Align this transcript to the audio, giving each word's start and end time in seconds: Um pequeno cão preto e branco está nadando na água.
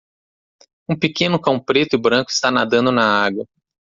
Um 0.89 0.97
pequeno 0.97 1.39
cão 1.39 1.59
preto 1.59 1.95
e 1.95 1.99
branco 2.01 2.31
está 2.31 2.49
nadando 2.49 2.91
na 2.91 3.05
água. 3.23 3.45